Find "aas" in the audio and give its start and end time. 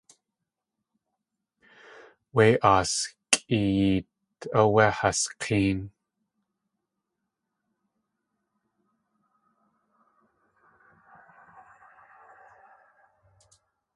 2.71-2.93